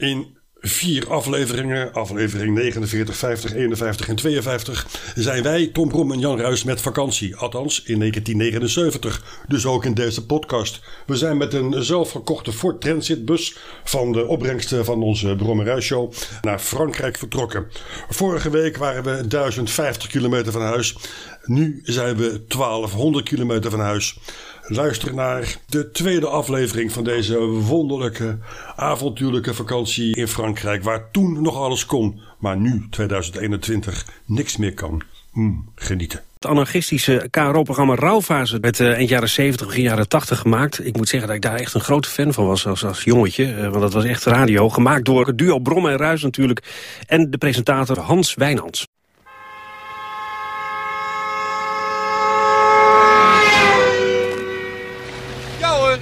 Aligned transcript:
In 0.00 0.36
vier 0.60 1.10
afleveringen, 1.10 1.92
aflevering 1.92 2.54
49, 2.54 3.16
50, 3.16 3.54
51 3.54 4.08
en 4.08 4.16
52, 4.16 4.86
zijn 5.14 5.42
wij, 5.42 5.66
Tom 5.66 5.88
Brom 5.88 6.12
en 6.12 6.18
Jan 6.18 6.38
Ruis, 6.38 6.64
met 6.64 6.80
vakantie. 6.80 7.36
Althans, 7.36 7.82
in 7.82 7.98
1979. 7.98 9.44
Dus 9.48 9.66
ook 9.66 9.84
in 9.84 9.94
deze 9.94 10.26
podcast. 10.26 10.80
We 11.06 11.16
zijn 11.16 11.36
met 11.36 11.54
een 11.54 11.84
zelfgekochte 11.84 12.52
Ford 12.52 12.80
Transit 12.80 13.24
bus 13.24 13.56
van 13.84 14.12
de 14.12 14.26
opbrengsten 14.26 14.84
van 14.84 15.02
onze 15.02 15.36
Brom 15.36 15.60
en 15.60 15.66
Ruis 15.66 15.84
show 15.84 16.12
naar 16.42 16.58
Frankrijk 16.58 17.18
vertrokken. 17.18 17.66
Vorige 18.08 18.50
week 18.50 18.76
waren 18.76 19.02
we 19.02 19.26
1050 19.26 20.08
kilometer 20.08 20.52
van 20.52 20.62
huis. 20.62 20.96
Nu 21.44 21.80
zijn 21.84 22.16
we 22.16 22.44
1200 22.48 23.28
kilometer 23.28 23.70
van 23.70 23.80
huis. 23.80 24.18
Luister 24.66 25.14
naar 25.14 25.56
de 25.66 25.90
tweede 25.90 26.26
aflevering 26.26 26.92
van 26.92 27.04
deze 27.04 27.38
wonderlijke, 27.46 28.38
avontuurlijke 28.76 29.54
vakantie 29.54 30.16
in 30.16 30.28
Frankrijk. 30.28 30.82
Waar 30.82 31.10
toen 31.10 31.42
nog 31.42 31.56
alles 31.56 31.86
kon, 31.86 32.20
maar 32.38 32.56
nu, 32.56 32.86
2021, 32.90 34.06
niks 34.26 34.56
meer 34.56 34.74
kan. 34.74 35.02
Mm, 35.32 35.68
genieten. 35.74 36.20
Het 36.34 36.46
anarchistische 36.46 37.28
KRO-programma 37.30 37.94
Rauwfase 37.94 38.58
werd 38.60 38.78
uh, 38.78 38.92
eind 38.92 39.08
jaren 39.08 39.28
70, 39.28 39.66
begin 39.66 39.82
jaren 39.82 40.08
80 40.08 40.38
gemaakt. 40.38 40.86
Ik 40.86 40.96
moet 40.96 41.08
zeggen 41.08 41.28
dat 41.28 41.36
ik 41.36 41.42
daar 41.42 41.58
echt 41.58 41.74
een 41.74 41.80
grote 41.80 42.08
fan 42.08 42.32
van 42.32 42.46
was 42.46 42.66
als, 42.66 42.84
als 42.84 43.04
jongetje. 43.04 43.44
Uh, 43.46 43.60
want 43.60 43.80
dat 43.80 43.92
was 43.92 44.04
echt 44.04 44.24
radio, 44.24 44.68
gemaakt 44.68 45.04
door 45.04 45.26
het 45.26 45.38
duo 45.38 45.58
Brom 45.58 45.88
en 45.88 45.96
Ruis 45.96 46.22
natuurlijk. 46.22 46.62
En 47.06 47.30
de 47.30 47.38
presentator 47.38 47.98
Hans 47.98 48.34
Wijnands. 48.34 48.86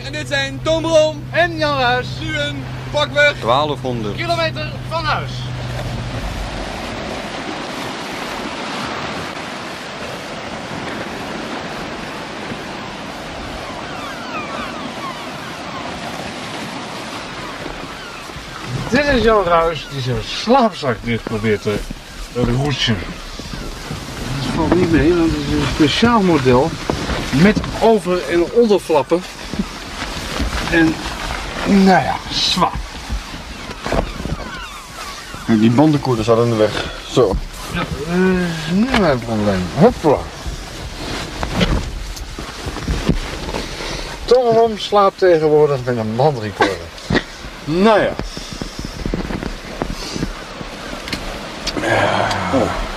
En 0.09 0.15
dit 0.29 0.39
zijn 0.39 0.61
Tom 0.63 0.83
Brom 0.83 1.23
en 1.31 1.57
Jan 1.57 1.79
Ruis. 1.79 2.07
Nu 2.21 2.39
een 2.39 2.65
pakweg 2.91 3.41
1200 3.41 4.17
kilometer 4.17 4.73
van 4.89 5.05
huis. 5.05 5.31
Dit 18.91 19.05
is 19.05 19.23
Jan 19.23 19.45
Ruis 19.45 19.87
die 19.93 20.01
zijn 20.01 20.23
slaapzak 20.25 20.97
dicht 21.03 21.23
probeert 21.23 21.63
te 21.63 21.79
roetsen. 22.35 22.99
Dat 24.41 24.55
valt 24.55 24.75
niet 24.75 24.91
mee, 24.91 25.15
want 25.15 25.31
het 25.31 25.41
is 25.41 25.53
een 25.53 25.75
speciaal 25.75 26.21
model 26.21 26.71
met 27.43 27.61
over- 27.81 28.29
en 28.29 28.53
onderflappen. 28.53 29.23
En, 30.73 30.95
nou 31.67 32.03
ja, 32.03 32.17
zwaar. 32.31 32.81
Die 35.47 35.71
bandenkoerders 35.71 36.27
hadden 36.27 36.45
in 36.45 36.51
de 36.51 36.57
weg. 36.57 36.85
Zo. 37.11 37.37
Ja, 37.73 37.79
dat 37.79 37.87
is 38.67 38.73
niet 38.73 38.99
mijn 38.99 39.19
probleem. 39.19 39.67
Hopla. 39.75 40.19
Tom 44.25 44.79
slaapt 44.79 45.19
tegenwoordig 45.19 45.79
met 45.85 45.97
een 45.97 46.17
bandrecorder. 46.17 46.77
Nou 47.65 48.01
ja. 48.01 48.13
Oh. 52.55 52.88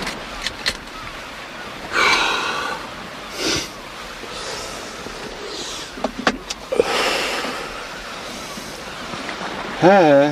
Hè? 9.81 10.29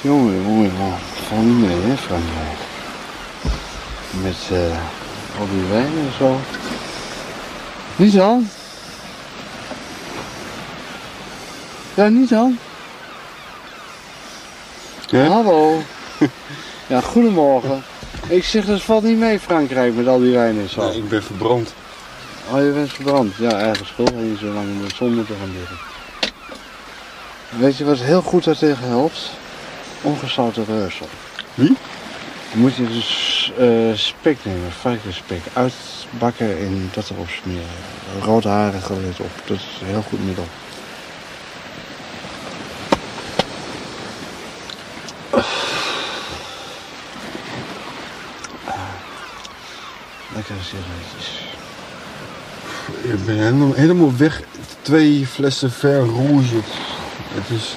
Jongen, 0.00 0.42
jongen, 0.42 0.72
jongen. 0.76 0.98
Val 1.28 1.38
niet 1.38 1.68
mee, 1.68 1.80
hè, 1.80 1.96
Frankrijk. 1.96 2.58
Met 4.10 4.36
uh, 4.52 5.40
al 5.40 5.46
die 5.50 5.62
wijn 5.70 5.86
en 5.86 6.12
zo. 6.18 6.40
Niet 7.96 8.14
dan? 8.14 8.48
Ja, 11.94 12.08
niet 12.08 12.28
dan? 12.28 12.58
Ja? 15.06 15.26
Hallo. 15.26 15.82
ja, 16.86 17.00
goedemorgen. 17.00 17.82
Ik 18.28 18.44
zeg, 18.44 18.64
dat 18.64 18.82
valt 18.82 19.02
niet 19.02 19.18
mee, 19.18 19.40
Frankrijk, 19.40 19.94
met 19.94 20.08
al 20.08 20.20
die 20.20 20.32
wijn 20.32 20.58
en 20.58 20.68
zo. 20.68 20.88
Nee, 20.88 20.96
ik 20.96 21.08
ben 21.08 21.22
verbrand. 21.22 21.74
Oh, 22.50 22.58
je 22.58 22.70
bent 22.70 22.92
verbrand. 22.92 23.34
Ja, 23.36 23.50
eigen 23.50 23.86
schuld. 23.86 24.12
En 24.12 24.26
je 24.26 24.36
zo 24.36 24.52
lang 24.52 24.66
in 24.66 24.82
de 24.88 24.94
zon 24.94 25.14
moeten 25.14 25.36
gaan 25.40 25.52
liggen. 25.58 25.95
Weet 27.58 27.76
je 27.76 27.84
wat 27.84 27.98
heel 27.98 28.22
goed 28.22 28.44
daartegen 28.44 28.88
helpt? 28.88 29.30
Ongezouten 30.02 30.64
reursel. 30.64 31.06
Wie? 31.54 31.76
Dan 32.50 32.60
moet 32.60 32.74
je 32.74 32.86
dus 32.86 33.52
uh, 33.58 33.94
spek 33.94 34.36
nemen, 34.42 34.72
varkensspek, 34.72 35.40
uitbakken 35.52 36.58
en 36.58 36.90
dat 36.94 37.10
erop 37.10 37.28
smeren. 37.28 37.66
Roodharige 38.20 39.00
let 39.00 39.20
op, 39.20 39.30
dat 39.46 39.56
is 39.56 39.78
een 39.80 39.86
heel 39.86 40.02
goed 40.02 40.24
middel. 40.24 40.46
Lekker 50.34 50.54
sigaretjes. 50.62 51.44
Ik 53.02 53.24
ben 53.24 53.36
helemaal, 53.36 53.72
helemaal 53.72 54.16
weg. 54.16 54.42
Twee 54.82 55.26
flessen 55.26 55.70
Ver 55.70 55.98
Rouge. 55.98 56.62
Het 57.36 57.50
is... 57.58 57.76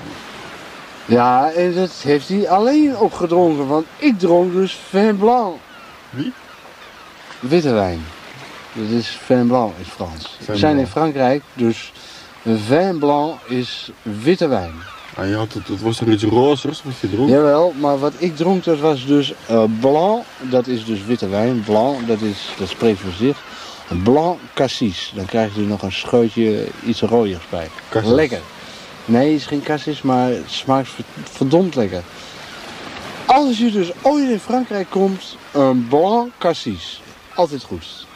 Ja, 1.05 1.51
en 1.51 1.73
dat 1.73 1.91
heeft 1.91 2.27
hij 2.27 2.49
alleen 2.49 2.97
opgedronken, 2.97 3.67
want 3.67 3.85
ik 3.97 4.19
dronk 4.19 4.53
dus 4.53 4.79
vin 4.89 5.17
blanc. 5.17 5.55
Wie? 6.09 6.33
Witte 7.39 7.71
wijn. 7.71 8.05
Dat 8.73 8.89
is 8.89 9.07
vin 9.07 9.47
blanc 9.47 9.73
in 9.77 9.85
Frans. 9.85 10.37
We 10.45 10.57
zijn 10.57 10.77
in. 10.77 10.87
Frankrijk, 10.87 11.43
dus 11.53 11.93
vin 12.43 12.99
blanc 12.99 13.39
is 13.47 13.91
witte 14.01 14.47
wijn. 14.47 14.73
Ah, 15.15 15.27
je 15.27 15.35
had 15.35 15.53
het, 15.53 15.67
het 15.67 15.81
was 15.81 15.97
toch 15.97 16.07
iets 16.07 16.23
rozers 16.23 16.83
wat 16.83 16.93
je 17.01 17.09
dronk? 17.09 17.29
Jawel, 17.29 17.73
maar 17.79 17.99
wat 17.99 18.13
ik 18.17 18.35
dronk 18.35 18.63
dat 18.63 18.79
was 18.79 19.05
dus 19.05 19.33
eh, 19.47 19.63
blanc, 19.79 20.23
dat 20.37 20.67
is 20.67 20.85
dus 20.85 21.05
witte 21.05 21.27
wijn. 21.29 21.63
Blanc, 21.63 22.07
dat, 22.07 22.21
is, 22.21 22.49
dat 22.57 22.69
spreekt 22.69 22.99
voor 22.99 23.11
zich. 23.11 23.37
Blanc 24.03 24.39
cassis, 24.53 25.11
dan 25.15 25.25
krijg 25.25 25.55
je 25.55 25.61
er 25.61 25.67
nog 25.67 25.81
een 25.81 25.91
scheutje 25.91 26.67
iets 26.85 27.01
rooiers 27.01 27.43
bij. 27.49 27.69
Cassis. 27.89 28.11
Lekker. 28.11 28.41
Nee, 29.09 29.31
het 29.31 29.39
is 29.39 29.45
geen 29.45 29.63
cassis, 29.63 30.01
maar 30.01 30.29
het 30.29 30.43
smaakt 30.51 30.89
ver- 30.89 31.03
verdomd 31.31 31.75
lekker. 31.75 32.01
Als 33.25 33.57
je 33.57 33.71
dus 33.71 33.91
ooit 34.01 34.29
in 34.29 34.39
Frankrijk 34.39 34.89
komt, 34.89 35.37
een 35.51 35.87
blanc 35.87 36.31
cassis. 36.37 37.01
Altijd 37.35 37.63
goed. 37.63 38.07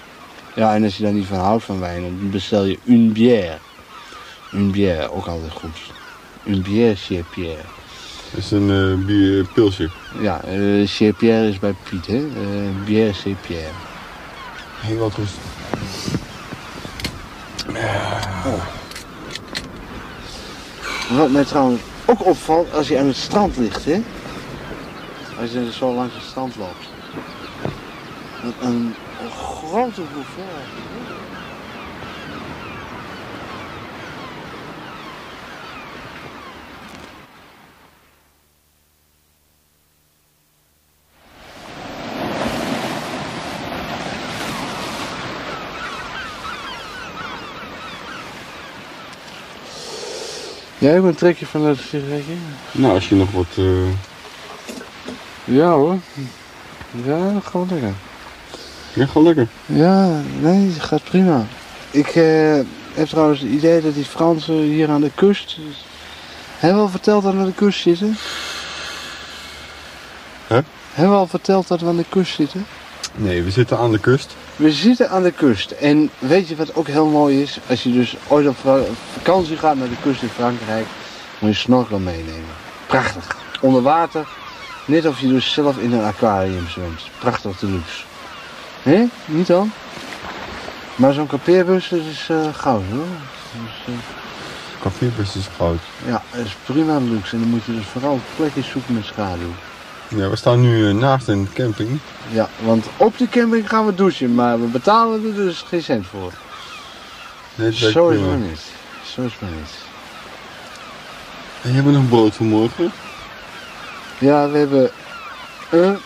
Ja, 0.55 0.75
en 0.75 0.83
als 0.83 0.97
je 0.97 1.03
daar 1.03 1.11
niet 1.13 1.25
van 1.25 1.37
houdt 1.37 1.63
van 1.63 1.79
wijn, 1.79 2.01
dan 2.01 2.29
bestel 2.31 2.63
je 2.63 2.79
une 2.85 3.11
bière. 3.11 3.57
Une 4.53 4.71
bière, 4.71 5.11
ook 5.11 5.27
altijd 5.27 5.51
goed. 5.51 5.77
Une 6.47 6.61
bière 6.61 6.95
chez 6.95 7.21
Pierre. 7.31 7.61
Dat 8.31 8.43
is 8.43 8.51
een 8.51 9.05
bier, 9.05 9.45
pilsje. 9.53 9.89
Ja, 10.21 10.41
eh 10.43 10.87
chez 10.87 11.11
Pierre 11.17 11.47
is 11.49 11.59
bij 11.59 11.75
Piet, 11.89 12.07
hè? 12.07 12.17
Eh 12.17 12.85
bière 12.85 13.13
chez 13.13 13.33
Pierre. 13.47 13.71
Heel 14.81 14.97
wat 14.97 15.13
rust. 15.15 15.37
Wat 21.17 21.31
mij 21.31 21.45
trouwens 21.45 21.81
ook 22.05 22.25
opvalt 22.25 22.73
als 22.73 22.87
je 22.87 22.99
aan 22.99 23.07
het 23.07 23.15
strand 23.15 23.57
ligt, 23.57 23.85
hè? 23.85 24.01
Als 25.41 25.51
je 25.51 25.71
zo 25.71 25.93
langs 25.93 26.13
het 26.13 26.23
strand 26.23 26.55
loopt. 26.55 26.87
Een 28.61 28.95
grote 29.29 30.01
hoeveelheid. 30.13 30.92
Jij 50.83 50.99
ook 50.99 51.05
een 51.05 51.15
trekje 51.15 51.45
van 51.45 51.63
dat 51.63 51.77
sigaretje? 51.77 52.33
Nou, 52.71 52.93
als 52.93 53.09
je 53.09 53.15
nog 53.15 53.31
wat... 53.31 53.45
eh, 53.57 53.65
Ja 55.43 55.69
hoor. 55.71 55.97
Ja, 57.05 57.39
gewoon 57.43 57.67
lekker. 57.69 57.93
Ja, 58.93 59.05
gewoon 59.05 59.23
lekker. 59.23 59.47
Ja, 59.65 60.21
nee, 60.39 60.69
het 60.71 60.81
gaat 60.81 61.03
prima. 61.03 61.45
Ik 61.91 62.07
eh, 62.07 62.59
heb 62.93 63.07
trouwens 63.07 63.39
het 63.39 63.49
idee 63.49 63.81
dat 63.81 63.93
die 63.93 64.03
Fransen 64.05 64.53
hier 64.55 64.89
aan 64.89 65.01
de 65.01 65.11
kust... 65.15 65.57
Hebben 66.57 66.77
we 66.79 66.85
al 66.85 66.91
verteld 66.91 67.23
dat 67.23 67.33
we 67.33 67.39
aan 67.39 67.45
de 67.45 67.53
kust 67.53 67.81
zitten? 67.81 68.17
Hè? 70.47 70.59
Hebben 70.93 71.13
we 71.13 71.19
al 71.19 71.27
verteld 71.27 71.67
dat 71.67 71.79
we 71.81 71.87
aan 71.87 71.97
de 71.97 72.05
kust 72.09 72.35
zitten? 72.35 72.65
Nee, 73.15 73.43
we 73.43 73.51
zitten 73.51 73.77
aan 73.77 73.91
de 73.91 73.99
kust. 73.99 74.35
We 74.55 74.71
zitten 74.71 75.09
aan 75.09 75.23
de 75.23 75.31
kust. 75.31 75.71
En 75.71 76.09
weet 76.19 76.47
je 76.47 76.55
wat 76.55 76.75
ook 76.75 76.87
heel 76.87 77.05
mooi 77.07 77.41
is? 77.41 77.59
Als 77.69 77.83
je 77.83 77.91
dus 77.91 78.15
ooit 78.27 78.47
op 78.47 78.55
va- 78.61 78.79
vakantie 79.13 79.57
gaat 79.57 79.75
naar 79.75 79.89
de 79.89 79.95
kust 80.01 80.21
in 80.21 80.29
Frankrijk, 80.29 80.85
moet 81.39 81.51
je 81.51 81.55
snorkel 81.57 81.99
meenemen. 81.99 82.45
Prachtig. 82.87 83.37
Onder 83.61 83.81
water. 83.81 84.27
Net 84.85 85.05
of 85.05 85.19
je 85.19 85.27
dus 85.27 85.53
zelf 85.53 85.77
in 85.77 85.93
een 85.93 86.03
aquarium 86.03 86.67
zwemt. 86.67 87.01
Prachtig 87.19 87.59
deluxe. 87.59 88.03
Hé? 88.81 89.03
Niet 89.25 89.47
dan? 89.47 89.71
Maar 90.95 91.13
zo'n 91.13 91.27
kampeerbus 91.27 91.89
dat 91.89 91.99
is 92.11 92.27
eh, 92.29 92.53
goud 92.53 92.83
hoor. 92.91 93.05
Dus, 93.85 93.95
Cafébus 94.81 95.35
is 95.35 95.47
goud. 95.57 95.79
ja, 96.05 96.21
dat 96.31 96.45
is 96.45 96.55
prima 96.65 96.97
luxe. 96.97 97.35
En 97.35 97.39
dan 97.41 97.49
moet 97.49 97.63
je 97.65 97.75
dus 97.75 97.85
vooral 97.85 98.19
plekjes 98.35 98.69
zoeken 98.69 98.93
met 98.93 99.05
schaduw. 99.05 99.53
Ja, 100.15 100.29
we 100.29 100.35
staan 100.35 100.61
nu 100.61 100.87
eh, 100.89 100.93
naast 100.95 101.27
een 101.27 101.49
camping. 101.53 101.99
Ja, 102.31 102.49
want 102.59 102.85
op 102.97 103.17
de 103.17 103.29
camping 103.29 103.69
gaan 103.69 103.85
we 103.85 103.95
douchen, 103.95 104.35
maar 104.35 104.59
we 104.61 104.65
betalen 104.67 105.25
er 105.25 105.33
dus 105.35 105.61
geen 105.67 105.83
cent 105.83 106.05
voor. 106.07 106.31
Nee, 107.55 107.69
werkt 107.79 107.93
Zo 107.93 108.09
is 108.09 108.19
het 108.19 108.39
niet. 108.39 108.61
Zo 109.05 109.21
is 109.21 109.31
het 109.31 109.41
maar 109.41 109.49
niet. 109.51 109.71
En 111.61 111.73
hebben 111.73 111.93
we 111.93 111.99
nog 111.99 112.09
brood 112.09 112.33
voor 112.35 112.45
morgen? 112.45 112.91
Ja, 114.17 114.49
we 114.49 114.57
hebben 114.57 114.89
een, 115.69 115.97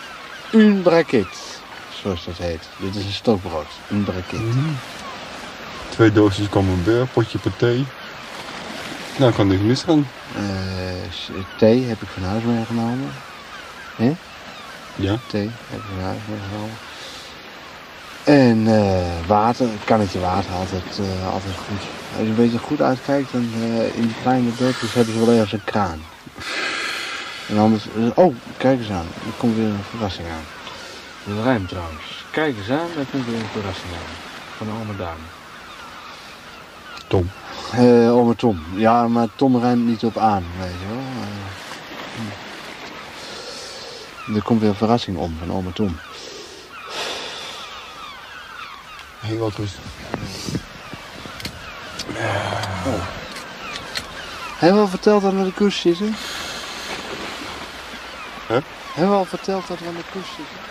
een 0.52 0.82
braket, 0.82 1.60
zoals 2.02 2.24
dat 2.24 2.36
heet. 2.36 2.62
Dit 2.76 2.94
is 2.96 3.04
een 3.04 3.12
stookbrood, 3.12 3.66
een 3.88 4.04
braket. 4.04 4.40
Twee 5.88 6.12
doosjes 6.12 6.48
camembert, 6.48 7.12
potje 7.12 7.38
paté. 7.38 7.84
Nou, 9.16 9.32
kan 9.32 9.46
niks 9.46 9.62
misgaan. 9.62 10.08
Eh, 10.36 10.42
s- 11.12 11.30
thee 11.58 11.84
heb 11.84 12.02
ik 12.02 12.08
van 12.08 12.22
huis 12.22 12.42
meegenomen. 12.42 13.10
Hè? 13.98 14.12
Ja. 14.94 15.16
Thee 15.26 15.50
heb 15.70 15.80
ik 15.80 15.86
meegenomen. 16.28 16.76
En 18.24 18.66
eh, 18.66 19.26
water, 19.26 19.66
een 19.66 19.84
kannetje 19.84 20.20
water, 20.20 20.52
altijd, 20.52 20.98
eh, 20.98 21.32
altijd 21.32 21.54
goed. 21.56 21.82
Als 22.16 22.22
je 22.22 22.28
een 22.28 22.34
beetje 22.34 22.58
goed 22.58 22.80
uitkijkt, 22.80 23.32
dan 23.32 23.50
eh, 23.54 23.96
in 23.96 24.02
die 24.02 24.14
kleine 24.22 24.50
dorpjes 24.56 24.94
hebben 24.94 25.14
ze 25.14 25.24
wel 25.24 25.34
ergens 25.34 25.52
een 25.52 25.64
kraan. 25.64 26.02
En 27.48 27.58
anders, 27.58 27.86
oh, 28.14 28.34
kijk 28.56 28.78
eens 28.78 28.90
aan, 28.90 29.06
er 29.26 29.32
komt 29.36 29.56
weer 29.56 29.66
een 29.66 29.84
verrassing 29.90 30.28
aan. 30.28 30.44
Dat 31.34 31.44
rijmt 31.44 31.68
trouwens. 31.68 32.24
Kijk 32.30 32.56
eens 32.56 32.70
aan, 32.70 32.88
daar 32.96 33.04
komt 33.10 33.26
weer 33.26 33.38
een 33.38 33.52
verrassing 33.52 33.92
aan. 33.92 34.14
Van 34.56 34.70
Ome 34.70 34.96
Dame. 34.96 35.26
Tom. 37.06 37.30
Ome 38.10 38.36
Tom. 38.36 38.62
Ja, 38.74 39.08
maar 39.08 39.28
Tom 39.34 39.60
rijmt 39.60 39.86
niet 39.86 40.04
op 40.04 40.18
aan, 40.18 40.44
weet 40.58 40.70
je 40.80 40.86
wel. 40.88 40.96
Eh, 40.96 41.28
hm. 42.16 42.46
Er 44.34 44.42
komt 44.42 44.60
weer 44.60 44.68
een 44.68 44.74
verrassing 44.74 45.16
om 45.16 45.36
van 45.38 45.52
Ome 45.52 45.72
Tom. 45.72 45.98
Heel 49.20 49.38
wat 49.38 49.54
rustig. 49.54 49.80
Hebben 54.58 54.78
we 54.78 54.84
al 54.84 54.88
verteld 54.88 55.22
dat 55.22 55.32
we 55.32 55.38
aan 55.38 55.44
de 55.44 55.52
kust 55.52 55.80
zitten? 55.80 56.14
Hè? 58.46 58.58
Hebben 58.92 59.12
we 59.12 59.18
al 59.18 59.24
verteld 59.24 59.66
dat 59.66 59.78
we 59.78 59.86
aan 59.86 59.94
de 59.94 60.04
kust 60.12 60.28
zitten? 60.36 60.67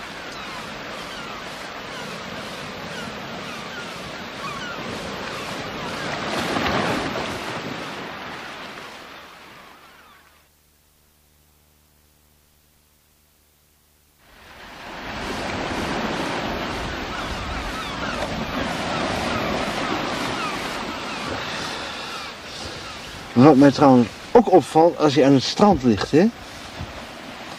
Wat 23.44 23.56
mij 23.56 23.72
trouwens 23.72 24.08
ook 24.32 24.52
opvalt 24.52 24.98
als 24.98 25.14
je 25.14 25.26
aan 25.26 25.34
het 25.34 25.44
strand 25.44 25.84
ligt, 25.84 26.12
hè? 26.12 26.26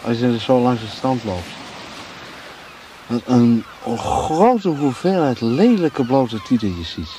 Als 0.04 0.18
je 0.18 0.38
zo 0.40 0.60
langs 0.60 0.82
het 0.82 0.90
strand 0.90 1.24
loopt. 1.24 1.48
Dat 3.06 3.20
een 3.26 3.64
grote 3.96 4.68
hoeveelheid 4.68 5.40
lelijke 5.40 6.04
blote 6.04 6.42
tieten 6.42 6.68
je 6.78 6.84
ziet. 6.84 7.16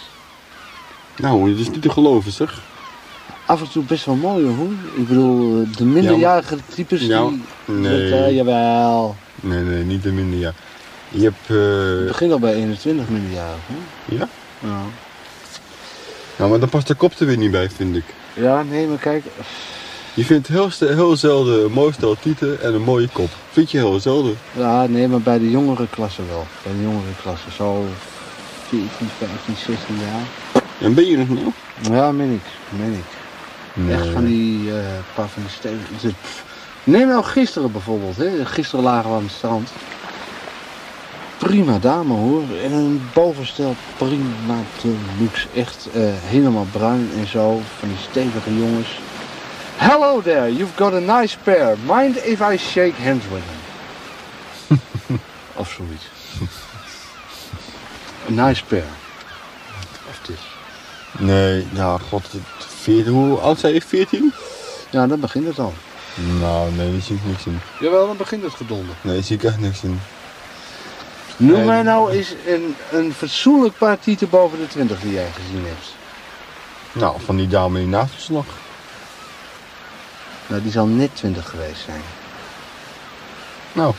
Nou, 1.18 1.50
het 1.50 1.60
is 1.60 1.70
niet 1.70 1.82
te 1.82 1.90
geloven 1.90 2.32
zeg. 2.32 2.62
Af 3.46 3.62
en 3.62 3.70
toe 3.70 3.84
best 3.84 4.06
wel 4.06 4.16
mooi 4.16 4.46
hoor. 4.46 4.72
Ik 4.96 5.08
bedoel, 5.08 5.62
eh, 5.62 5.78
de 5.78 5.86
minderjarige 5.86 6.58
types 6.76 7.02
Ja, 7.02 7.28
die... 7.28 7.42
nee. 7.66 8.10
Dat, 8.10 8.20
eh, 8.20 8.36
jawel. 8.36 9.16
Nee, 9.36 9.64
nee, 9.64 9.84
niet 9.84 10.04
de 10.04 10.12
minder, 10.12 10.40
ja. 10.40 10.54
Je 11.10 11.24
hebt, 11.24 11.48
Het 11.48 12.02
eh 12.02 12.08
begint 12.08 12.32
al 12.32 12.40
bij 12.40 12.54
21 12.54 13.10
minderjarigen. 13.10 13.76
hè? 14.06 14.16
ja? 14.16 14.28
Ja. 14.60 14.82
Nou, 16.36 16.50
maar 16.50 16.60
dan 16.60 16.70
past 16.70 16.88
de 16.88 16.96
kop 16.96 17.14
er 17.20 17.26
weer 17.26 17.38
niet 17.38 17.52
bij, 17.52 17.70
vind 17.70 17.96
ik. 17.96 18.04
Ja, 18.42 18.64
nee, 18.64 18.88
maar 18.88 18.98
kijk. 18.98 19.24
Je 20.14 20.26
vindt 20.26 20.48
heel, 20.48 20.70
heel 20.80 21.16
zelden 21.16 21.64
een 21.64 21.72
mooi 21.72 21.94
stel 21.94 22.16
tieten 22.20 22.62
en 22.62 22.74
een 22.74 22.82
mooie 22.82 23.08
kop. 23.08 23.30
Vind 23.52 23.72
je 23.72 23.78
heel 23.78 24.00
zelden. 24.00 24.38
Ja, 24.52 24.86
nee, 24.86 25.08
maar 25.08 25.22
bij 25.22 25.40
de 25.40 25.50
jongere 25.50 25.88
klasse 25.90 26.22
wel. 26.28 26.46
Bij 26.64 26.72
de 26.72 26.82
jongere 26.82 27.14
klasse. 27.22 27.52
Zo 27.52 27.86
14, 28.68 28.90
15, 29.18 29.56
16 29.56 29.96
jaar. 29.96 30.64
En 30.80 30.94
ben 30.94 31.06
je 31.06 31.18
nog 31.18 31.30
nou? 31.30 31.52
Ja, 31.82 32.12
meen 32.12 32.32
ik. 32.32 32.42
Meen 32.80 32.94
ik. 32.94 33.18
Nee. 33.74 33.96
Echt 33.96 34.08
van 34.08 34.26
die 34.26 34.70
eh 34.70 34.86
paar 35.16 35.28
van 35.28 35.44
die 36.02 36.14
pff. 36.22 36.44
Neem 36.84 37.08
nou 37.08 37.24
gisteren 37.24 37.72
bijvoorbeeld. 37.72 38.18
Hè. 38.18 38.46
Gisteren 38.46 38.86
lagen 38.86 39.10
we 39.10 39.16
aan 39.16 39.24
het 39.24 39.32
strand. 39.32 39.70
Prima 41.40 41.80
dame 41.80 42.14
hoor. 42.14 42.44
En 42.64 42.72
een 42.72 43.10
bovenstel 43.14 43.76
prima 43.98 44.56
deluxe. 44.82 45.48
Echt 45.56 45.88
eh, 45.94 46.02
helemaal 46.06 46.68
bruin 46.72 47.10
en 47.18 47.28
zo. 47.28 47.62
Van 47.80 47.88
die 47.88 47.98
stevige 48.10 48.58
jongens. 48.58 49.00
Hello 49.78 50.22
there, 50.22 50.56
you've 50.56 50.76
got 50.76 50.94
a 50.94 51.20
nice 51.20 51.38
pair. 51.44 51.78
Mind 51.86 52.18
if 52.18 52.42
I 52.42 52.58
shake 52.58 53.02
hands 53.04 53.24
with 53.32 53.44
them? 53.48 53.60
of 55.62 55.70
zoiets. 55.72 56.06
A 58.30 58.48
nice 58.48 58.66
pair. 58.66 58.84
Of 60.10 60.20
dit. 60.26 60.40
Nee, 61.18 61.68
ja, 61.74 61.98
god. 61.98 62.24
14, 62.58 63.12
hoe 63.14 63.38
oud 63.38 63.60
zei 63.60 63.74
je? 63.74 63.82
14? 63.82 64.34
Ja, 64.90 65.08
dan 65.08 65.20
begint 65.20 65.46
het 65.48 65.60
al. 65.60 65.74
Nou, 66.40 66.72
nee, 66.72 66.92
daar 66.92 67.02
zie 67.02 67.16
ik 67.16 67.26
niks 67.26 67.46
in. 67.46 67.60
Jawel, 67.80 68.08
dan 68.08 68.18
begint 68.18 68.44
het 68.44 68.54
gedonder. 68.54 68.96
Nee, 69.02 69.14
daar 69.14 69.24
zie 69.24 69.36
ik 69.36 69.44
echt 69.44 69.60
niks 69.60 69.84
in. 69.84 70.00
Noem 71.40 71.66
mij 71.66 71.82
nou 71.82 72.12
eens 72.12 72.34
een, 72.48 72.76
een 72.92 73.14
fatsoenlijk 73.14 73.78
paar 73.78 74.00
tieten 74.00 74.30
boven 74.30 74.60
de 74.60 74.68
20 74.68 75.00
die 75.00 75.14
jij 75.14 75.28
gezien 75.36 75.66
hebt. 75.66 75.94
Nou, 76.92 77.16
van 77.26 77.36
die 77.36 77.48
dame 77.48 77.80
die 77.80 77.88
naast 77.88 78.14
ons 78.14 78.28
lag. 78.30 78.46
Nou, 80.48 80.62
die 80.62 80.72
zal 80.72 80.86
net 80.86 81.16
20 81.16 81.50
geweest 81.50 81.82
zijn. 81.86 82.02
Nou, 83.72 83.94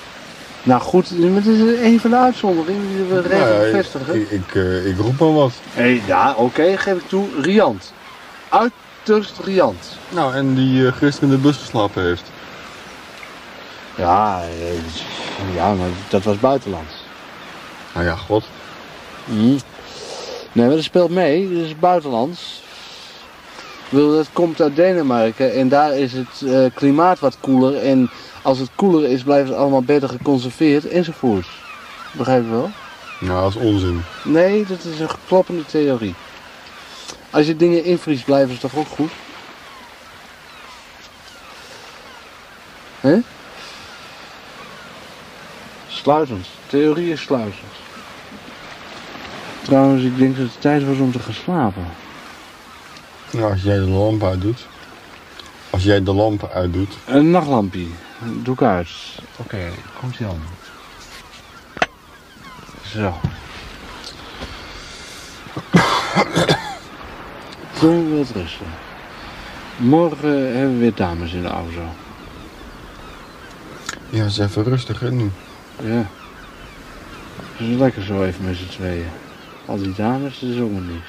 Nou 0.63 0.81
goed, 0.81 1.19
maar 1.19 1.43
dit 1.43 1.55
is 1.55 1.81
een 1.81 2.01
van 2.01 2.11
de 2.11 2.17
uitzonderingen 2.17 2.89
die 2.89 3.05
we 3.05 3.15
nou 3.15 3.27
regel 3.27 3.53
ja, 3.53 3.59
bevestigen. 3.59 4.15
ik, 4.21 4.31
ik, 4.31 4.55
eh, 4.55 4.87
ik 4.87 4.99
roep 4.99 5.19
maar 5.19 5.35
wat. 5.35 5.53
Hey, 5.71 6.03
ja, 6.07 6.35
oké, 6.37 6.77
geef 6.77 6.97
ik 6.97 7.09
toe. 7.09 7.29
Riant. 7.41 7.93
Uiterst 8.49 9.39
riant. 9.45 9.97
Nou, 10.09 10.35
en 10.35 10.55
die 10.55 10.87
eh, 10.87 10.93
gisteren 10.93 11.31
in 11.31 11.35
de 11.37 11.43
bus 11.43 11.57
geslapen 11.57 12.03
heeft. 12.03 12.31
Ja, 13.95 14.43
eh, 14.43 15.55
ja, 15.55 15.73
maar 15.73 15.89
dat 16.09 16.23
was 16.23 16.39
buitenland. 16.39 17.00
Nou 17.95 18.07
ja, 18.07 18.17
god. 18.17 18.45
Mhm. 19.25 19.59
Nee, 20.53 20.67
maar 20.67 20.75
dat 20.75 20.85
speelt 20.85 21.11
mee. 21.11 21.55
Dat 21.55 21.65
is 21.65 21.79
buitenlands. 21.79 22.63
Ik 23.85 23.97
bedoel, 23.97 24.17
dat 24.17 24.29
komt 24.33 24.61
uit 24.61 24.77
Denemarken 24.77 25.55
en 25.55 25.69
daar 25.69 25.97
is 25.97 26.13
het 26.13 26.43
eh, 26.47 26.65
klimaat 26.75 27.19
wat 27.19 27.37
koeler. 27.41 27.83
En 27.83 28.11
als 28.43 28.59
het 28.59 28.71
koeler 28.75 29.11
is, 29.11 29.23
blijft 29.23 29.49
het 29.49 29.59
allemaal 29.59 29.83
beter 29.83 30.09
geconserveerd 30.09 30.89
enzovoort. 30.89 31.47
Begrijp 32.13 32.45
je 32.45 32.51
wel? 32.51 32.71
Nou, 33.21 33.43
dat 33.43 33.51
is 33.51 33.69
onzin. 33.69 34.03
Nee, 34.25 34.67
dat 34.67 34.85
is 34.85 35.01
een 35.01 35.09
kloppende 35.27 35.67
theorie. 35.67 36.15
Als 37.31 37.47
je 37.47 37.57
dingen 37.57 37.85
invriest, 37.85 38.25
blijven 38.25 38.55
ze 38.55 38.61
toch 38.61 38.77
ook 38.77 38.89
goed? 38.89 39.11
Hè? 43.01 43.19
Sluitend. 46.03 46.47
Theorie 46.67 47.13
is 47.13 47.21
sluitend. 47.21 47.73
Trouwens, 49.63 50.03
ik 50.03 50.19
denk 50.19 50.37
dat 50.37 50.47
het 50.47 50.61
tijd 50.61 50.87
was 50.87 50.99
om 50.99 51.13
te 51.13 51.19
gaan 51.19 51.35
slapen. 51.35 51.85
Nou, 53.31 53.53
als 53.53 53.63
jij 53.63 53.79
de 53.79 53.89
lamp 53.89 54.23
uitdoet. 54.23 54.67
Als 55.71 55.83
jij 55.83 56.03
de 56.03 56.13
lamp 56.13 56.51
uitdoet. 56.53 56.97
Een 57.07 57.31
nachtlampje. 57.31 57.87
Doe 58.43 58.55
ik 58.55 58.63
uit. 58.63 58.89
Oké, 59.37 59.69
komt 60.01 60.19
ie 60.19 60.27
aan. 60.27 60.43
Zo. 62.87 63.15
Toen 67.79 68.09
wil 68.09 68.19
het 68.19 68.31
rusten. 68.31 68.67
Morgen 69.77 70.57
hebben 70.57 70.73
we 70.73 70.79
weer 70.79 70.95
dames 70.95 71.33
in 71.33 71.43
de 71.43 71.49
auto. 71.49 71.83
Ja, 74.11 74.25
is 74.25 74.39
even 74.39 74.65
rustig 74.65 75.01
hè 75.01 75.11
nu. 75.11 75.31
Ja. 75.83 76.07
Het 77.57 77.69
is 77.69 77.77
lekker 77.77 78.03
zo 78.03 78.25
even 78.25 78.45
met 78.45 78.57
z'n 78.57 78.69
tweeën. 78.69 79.07
Al 79.67 79.77
die 79.77 79.95
dames, 79.95 80.39
dat 80.39 80.51
is 80.51 80.61
ook 80.61 80.73
maar 80.73 80.83
niks. 80.83 81.09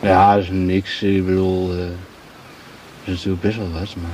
Ja, 0.00 0.34
dat 0.34 0.42
is 0.42 0.50
niks. 0.50 1.02
Ik 1.02 1.26
bedoel, 1.26 1.68
dat 1.68 1.76
is 3.04 3.06
natuurlijk 3.06 3.40
best 3.40 3.56
wel 3.56 3.70
wat, 3.72 3.94
maar... 3.96 4.10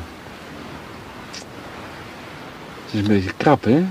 Het 2.84 2.94
is 2.94 3.00
een 3.00 3.14
beetje 3.14 3.32
krap, 3.36 3.64
hè? 3.64 3.84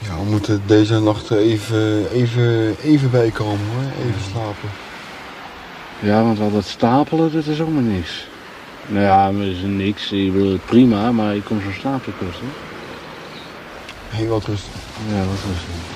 Ja, 0.00 0.16
we 0.18 0.24
moeten 0.30 0.62
deze 0.66 1.00
nacht 1.00 1.30
even, 1.30 2.10
even, 2.10 2.76
even 2.82 3.10
bijkomen 3.10 3.66
hoor. 3.66 4.06
Even 4.06 4.30
slapen. 4.30 4.68
Ja, 5.98 6.22
want 6.22 6.40
al 6.40 6.52
dat 6.52 6.64
stapelen, 6.64 7.32
dat 7.32 7.46
is 7.46 7.60
ook 7.60 7.68
maar 7.68 7.82
niks. 7.82 8.26
Nou 8.88 9.04
ja, 9.04 9.30
maar 9.30 9.44
dat 9.44 9.54
is 9.54 9.60
niks. 9.62 10.12
Ik 10.12 10.32
bedoel, 10.32 10.52
het 10.52 10.64
prima, 10.64 11.12
maar 11.12 11.36
ik 11.36 11.44
kom 11.44 11.60
zo'n 11.60 11.72
slaap 11.72 12.04
te 12.04 12.10
kosten. 12.10 12.46
Heel 14.08 14.28
wat 14.28 14.44
rustig. 14.44 14.72
Ja, 15.08 15.18
wat 15.18 15.38
het? 15.42 15.95